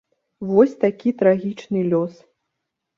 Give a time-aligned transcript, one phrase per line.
[0.51, 2.13] Вось такі трагічны лёс.